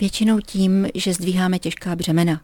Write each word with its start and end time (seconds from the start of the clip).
Většinou 0.00 0.40
tím, 0.40 0.88
že 0.94 1.14
zdvíháme 1.14 1.58
těžká 1.58 1.96
břemena. 1.96 2.40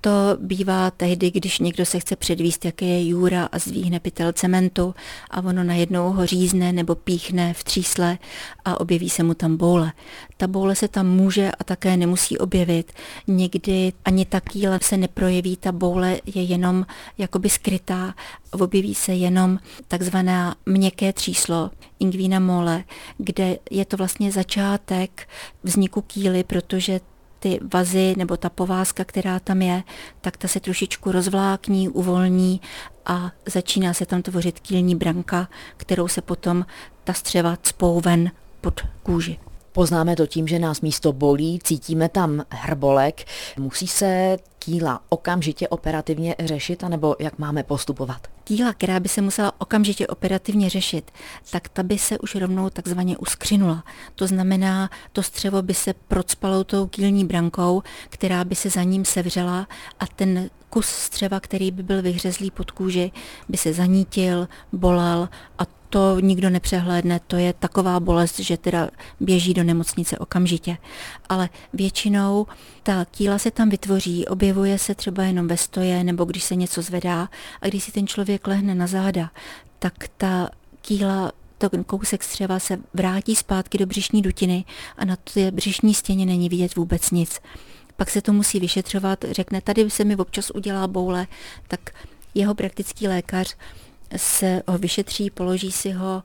To 0.00 0.10
bývá 0.40 0.90
tehdy, 0.90 1.30
když 1.30 1.58
někdo 1.58 1.86
se 1.86 2.00
chce 2.00 2.16
předvíst, 2.16 2.64
jaké 2.64 2.86
je 2.86 3.08
jůra 3.08 3.48
a 3.52 3.58
zdvíhne 3.58 4.00
pytel 4.00 4.32
cementu 4.32 4.94
a 5.30 5.42
ono 5.42 5.64
najednou 5.64 6.12
ho 6.12 6.26
řízne 6.26 6.72
nebo 6.72 6.94
píchne 6.94 7.54
v 7.54 7.64
třísle 7.64 8.18
a 8.64 8.80
objeví 8.80 9.10
se 9.10 9.22
mu 9.22 9.34
tam 9.34 9.56
boule. 9.56 9.92
Ta 10.36 10.46
boule 10.46 10.74
se 10.74 10.88
tam 10.88 11.06
může 11.06 11.52
a 11.52 11.64
také 11.64 11.96
nemusí 11.96 12.38
objevit. 12.38 12.92
Někdy 13.26 13.92
ani 14.04 14.24
ta 14.24 14.40
kýle 14.40 14.78
se 14.82 14.96
neprojeví, 14.96 15.56
ta 15.56 15.72
boule 15.72 16.20
je 16.34 16.42
jenom 16.42 16.86
jakoby 17.18 17.50
skrytá, 17.50 18.14
objeví 18.50 18.94
se 18.94 19.14
jenom 19.14 19.58
takzvaná 19.88 20.56
měkké 20.66 21.12
tříslo, 21.12 21.70
ingvina 21.98 22.40
mole, 22.40 22.84
kde 23.18 23.58
je 23.70 23.84
to 23.84 23.96
vlastně 23.96 24.32
začátek 24.32 25.28
vzniku 25.62 26.02
kýly, 26.02 26.44
protože 26.44 27.00
ty 27.38 27.60
vazy 27.74 28.14
nebo 28.16 28.36
ta 28.36 28.48
povázka, 28.48 29.04
která 29.04 29.38
tam 29.40 29.62
je, 29.62 29.82
tak 30.20 30.36
ta 30.36 30.48
se 30.48 30.60
trošičku 30.60 31.12
rozvlákní, 31.12 31.88
uvolní 31.88 32.60
a 33.06 33.32
začíná 33.46 33.94
se 33.94 34.06
tam 34.06 34.22
tvořit 34.22 34.60
kýlní 34.60 34.94
branka, 34.94 35.48
kterou 35.76 36.08
se 36.08 36.22
potom 36.22 36.66
ta 37.04 37.12
střeva 37.12 37.56
cpou 37.62 38.00
ven 38.00 38.30
pod 38.60 38.80
kůži. 39.02 39.38
Poznáme 39.78 40.16
to 40.16 40.26
tím, 40.26 40.48
že 40.48 40.58
nás 40.58 40.80
místo 40.80 41.12
bolí, 41.12 41.58
cítíme 41.62 42.08
tam 42.08 42.44
hrbolek. 42.50 43.24
Musí 43.58 43.86
se 43.86 44.36
kýla 44.58 45.00
okamžitě 45.08 45.68
operativně 45.68 46.34
řešit, 46.44 46.84
anebo 46.84 47.16
jak 47.18 47.38
máme 47.38 47.62
postupovat? 47.62 48.26
Kýla, 48.44 48.72
která 48.72 49.00
by 49.00 49.08
se 49.08 49.22
musela 49.22 49.52
okamžitě 49.58 50.06
operativně 50.06 50.70
řešit, 50.70 51.10
tak 51.50 51.68
ta 51.68 51.82
by 51.82 51.98
se 51.98 52.18
už 52.18 52.34
rovnou 52.34 52.70
takzvaně 52.70 53.16
uskřinula. 53.16 53.84
To 54.14 54.26
znamená, 54.26 54.90
to 55.12 55.22
střevo 55.22 55.62
by 55.62 55.74
se 55.74 55.94
procpalo 56.08 56.64
tou 56.64 56.86
kýlní 56.86 57.24
brankou, 57.24 57.82
která 58.08 58.44
by 58.44 58.54
se 58.54 58.70
za 58.70 58.82
ním 58.82 59.04
sevřela 59.04 59.68
a 60.00 60.06
ten 60.06 60.50
kus 60.70 60.86
střeva, 60.86 61.40
který 61.40 61.70
by 61.70 61.82
byl 61.82 62.02
vyhřezlý 62.02 62.50
pod 62.50 62.70
kůži, 62.70 63.12
by 63.48 63.56
se 63.56 63.72
zanítil, 63.72 64.48
bolel 64.72 65.28
a 65.58 65.77
to 65.90 66.20
nikdo 66.20 66.50
nepřehlédne, 66.50 67.20
to 67.26 67.36
je 67.36 67.52
taková 67.52 68.00
bolest, 68.00 68.38
že 68.38 68.56
teda 68.56 68.90
běží 69.20 69.54
do 69.54 69.64
nemocnice 69.64 70.18
okamžitě. 70.18 70.76
Ale 71.28 71.48
většinou 71.72 72.46
ta 72.82 73.04
kýla 73.04 73.38
se 73.38 73.50
tam 73.50 73.68
vytvoří, 73.68 74.26
objevuje 74.26 74.78
se 74.78 74.94
třeba 74.94 75.22
jenom 75.22 75.48
ve 75.48 75.56
stoje 75.56 76.04
nebo 76.04 76.24
když 76.24 76.44
se 76.44 76.54
něco 76.54 76.82
zvedá 76.82 77.28
a 77.60 77.66
když 77.66 77.84
si 77.84 77.92
ten 77.92 78.06
člověk 78.06 78.46
lehne 78.46 78.74
na 78.74 78.86
záda, 78.86 79.30
tak 79.78 79.94
ta 80.16 80.50
kýla 80.80 81.32
to 81.58 81.70
kousek 81.86 82.22
střeva 82.22 82.58
se 82.58 82.78
vrátí 82.94 83.36
zpátky 83.36 83.78
do 83.78 83.86
břišní 83.86 84.22
dutiny 84.22 84.64
a 84.96 85.04
na 85.04 85.16
té 85.16 85.50
břišní 85.50 85.94
stěně 85.94 86.26
není 86.26 86.48
vidět 86.48 86.76
vůbec 86.76 87.10
nic. 87.10 87.40
Pak 87.96 88.10
se 88.10 88.22
to 88.22 88.32
musí 88.32 88.60
vyšetřovat, 88.60 89.24
řekne, 89.30 89.60
tady 89.60 89.90
se 89.90 90.04
mi 90.04 90.16
občas 90.16 90.50
udělá 90.50 90.88
boule, 90.88 91.26
tak 91.68 91.80
jeho 92.34 92.54
praktický 92.54 93.08
lékař 93.08 93.56
se 94.16 94.62
ho 94.68 94.78
vyšetří, 94.78 95.30
položí 95.30 95.72
si 95.72 95.90
ho, 95.90 96.22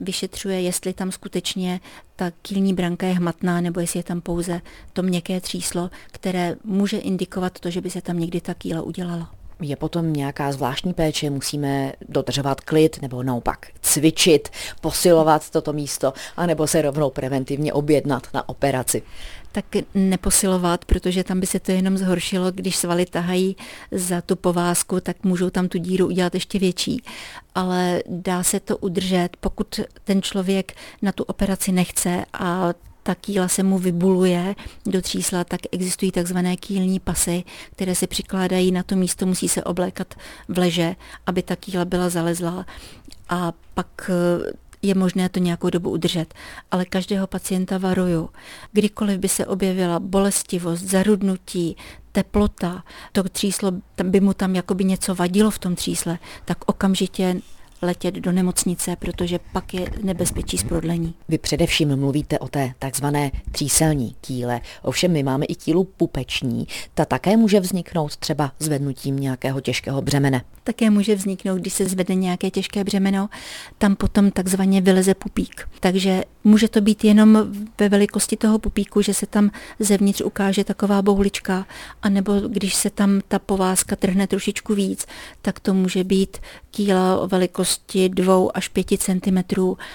vyšetřuje, 0.00 0.60
jestli 0.60 0.92
tam 0.92 1.12
skutečně 1.12 1.80
ta 2.16 2.30
kýlní 2.42 2.74
branka 2.74 3.06
je 3.06 3.14
hmatná, 3.14 3.60
nebo 3.60 3.80
jestli 3.80 3.98
je 3.98 4.04
tam 4.04 4.20
pouze 4.20 4.60
to 4.92 5.02
měkké 5.02 5.40
tříslo, 5.40 5.90
které 6.12 6.56
může 6.64 6.98
indikovat 6.98 7.60
to, 7.60 7.70
že 7.70 7.80
by 7.80 7.90
se 7.90 8.00
tam 8.00 8.18
někdy 8.18 8.40
ta 8.40 8.54
kýla 8.54 8.82
udělala. 8.82 9.30
Je 9.60 9.76
potom 9.76 10.12
nějaká 10.12 10.52
zvláštní 10.52 10.94
péče, 10.94 11.30
musíme 11.30 11.92
dodržovat 12.08 12.60
klid 12.60 13.02
nebo 13.02 13.22
naopak 13.22 13.66
cvičit, 13.94 14.48
posilovat 14.80 15.50
toto 15.50 15.72
místo, 15.72 16.12
anebo 16.36 16.66
se 16.66 16.82
rovnou 16.82 17.10
preventivně 17.10 17.72
objednat 17.72 18.26
na 18.34 18.48
operaci 18.48 19.02
tak 19.54 19.64
neposilovat, 19.94 20.84
protože 20.84 21.24
tam 21.24 21.40
by 21.40 21.46
se 21.46 21.60
to 21.60 21.72
jenom 21.72 21.98
zhoršilo, 21.98 22.52
když 22.52 22.76
svaly 22.76 23.06
tahají 23.06 23.56
za 23.90 24.20
tu 24.20 24.36
povázku, 24.36 25.00
tak 25.00 25.24
můžou 25.24 25.50
tam 25.50 25.68
tu 25.68 25.78
díru 25.78 26.06
udělat 26.06 26.34
ještě 26.34 26.58
větší. 26.58 27.02
Ale 27.54 28.02
dá 28.06 28.42
se 28.42 28.60
to 28.60 28.76
udržet, 28.76 29.28
pokud 29.40 29.80
ten 30.04 30.22
člověk 30.22 30.72
na 31.02 31.12
tu 31.12 31.22
operaci 31.22 31.72
nechce 31.72 32.24
a 32.32 32.72
ta 33.04 33.14
kýla 33.14 33.48
se 33.48 33.62
mu 33.62 33.78
vybuluje 33.78 34.54
do 34.86 35.02
třísla, 35.02 35.44
tak 35.44 35.60
existují 35.72 36.10
takzvané 36.12 36.56
kýlní 36.56 37.00
pasy, 37.00 37.44
které 37.72 37.94
se 37.94 38.06
přikládají 38.06 38.72
na 38.72 38.82
to 38.82 38.96
místo, 38.96 39.26
musí 39.26 39.48
se 39.48 39.64
oblékat 39.64 40.14
v 40.48 40.58
leže, 40.58 40.96
aby 41.26 41.42
ta 41.42 41.56
kýla 41.56 41.84
byla 41.84 42.08
zalezlá 42.08 42.66
a 43.28 43.52
pak 43.74 44.10
je 44.82 44.94
možné 44.94 45.28
to 45.28 45.38
nějakou 45.38 45.70
dobu 45.70 45.90
udržet, 45.90 46.34
ale 46.70 46.84
každého 46.84 47.26
pacienta 47.26 47.78
varuju. 47.78 48.30
Kdykoliv 48.72 49.18
by 49.18 49.28
se 49.28 49.46
objevila 49.46 50.00
bolestivost, 50.00 50.82
zarudnutí, 50.82 51.76
teplota, 52.12 52.84
to 53.12 53.22
tříslo 53.22 53.72
by 54.02 54.20
mu 54.20 54.34
tam 54.34 54.54
jakoby 54.54 54.84
něco 54.84 55.14
vadilo 55.14 55.50
v 55.50 55.58
tom 55.58 55.74
třísle, 55.74 56.18
tak 56.44 56.58
okamžitě 56.66 57.40
letět 57.84 58.14
do 58.14 58.32
nemocnice, 58.32 58.96
protože 58.96 59.38
pak 59.52 59.74
je 59.74 59.90
nebezpečí 60.02 60.58
z 60.58 60.64
prodlení. 60.64 61.14
Vy 61.28 61.38
především 61.38 61.96
mluvíte 61.96 62.38
o 62.38 62.48
té 62.48 62.72
takzvané 62.78 63.30
tříselní 63.52 64.14
kýle. 64.20 64.60
Ovšem 64.82 65.12
my 65.12 65.22
máme 65.22 65.44
i 65.44 65.54
kýlu 65.54 65.84
pupeční. 65.84 66.66
Ta 66.94 67.04
také 67.04 67.36
může 67.36 67.60
vzniknout 67.60 68.16
třeba 68.16 68.52
zvednutím 68.58 69.16
nějakého 69.16 69.60
těžkého 69.60 70.02
břemene. 70.02 70.42
Také 70.64 70.90
může 70.90 71.14
vzniknout, 71.14 71.58
když 71.58 71.72
se 71.72 71.86
zvedne 71.86 72.14
nějaké 72.14 72.50
těžké 72.50 72.84
břemeno, 72.84 73.28
tam 73.78 73.96
potom 73.96 74.30
takzvaně 74.30 74.80
vyleze 74.80 75.14
pupík. 75.14 75.68
Takže 75.80 76.24
může 76.44 76.68
to 76.68 76.80
být 76.80 77.04
jenom 77.04 77.38
ve 77.78 77.88
velikosti 77.88 78.36
toho 78.36 78.58
pupíku, 78.58 79.02
že 79.02 79.14
se 79.14 79.26
tam 79.26 79.50
zevnitř 79.78 80.20
ukáže 80.20 80.64
taková 80.64 81.02
boulička, 81.02 81.66
anebo 82.02 82.40
když 82.40 82.74
se 82.74 82.90
tam 82.90 83.20
ta 83.28 83.38
povázka 83.38 83.96
trhne 83.96 84.26
trošičku 84.26 84.74
víc, 84.74 85.06
tak 85.42 85.60
to 85.60 85.74
může 85.74 86.04
být 86.04 86.38
kýla 86.76 87.20
o 87.20 87.26
velikosti 87.26 87.54
velikosti 87.54 88.08
2 88.08 88.50
až 88.54 88.68
5 88.68 88.86
cm 88.98 89.38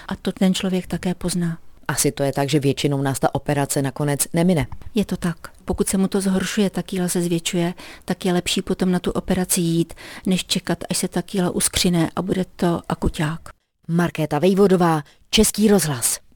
a 0.08 0.16
to 0.22 0.32
ten 0.32 0.54
člověk 0.54 0.88
také 0.88 1.14
pozná. 1.14 1.58
Asi 1.88 2.12
to 2.12 2.24
je 2.24 2.34
tak, 2.34 2.50
že 2.50 2.60
většinou 2.60 3.02
nás 3.02 3.20
ta 3.20 3.36
operace 3.36 3.82
nakonec 3.82 4.28
nemine. 4.34 4.68
Je 4.96 5.06
to 5.06 5.18
tak. 5.18 5.38
Pokud 5.66 5.88
se 5.88 5.98
mu 5.98 6.08
to 6.08 6.22
zhoršuje, 6.22 6.70
ta 6.70 6.84
kýla 6.84 7.08
se 7.08 7.22
zvětšuje, 7.22 7.74
tak 8.06 8.26
je 8.26 8.34
lepší 8.34 8.62
potom 8.62 8.92
na 8.92 9.00
tu 9.00 9.12
operaci 9.12 9.62
jít, 9.62 9.94
než 10.26 10.46
čekat, 10.46 10.84
až 10.90 10.98
se 10.98 11.08
ta 11.08 11.22
kýla 11.22 11.50
uskřine 11.50 12.10
a 12.16 12.22
bude 12.22 12.46
to 12.56 12.82
akuťák. 12.90 13.40
Markéta 13.88 14.40
Vejvodová, 14.40 15.04
Český 15.30 15.68
rozhlas. 15.68 16.20